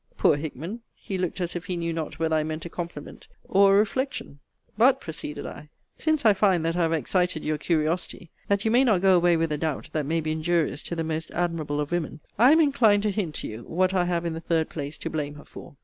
[0.17, 0.81] (Poor Hickman!
[0.95, 4.39] he looked as if he knew not whether I meant a compliment or a reflection!)
[4.75, 8.83] But, proceeded I, since I find that I have excited your curiosity, that you may
[8.83, 11.91] not go away with a doubt that may be injurious to the most admirable of
[11.91, 14.97] women, I am enclined to hint to you what I have in the third place
[14.97, 15.75] to blame her for.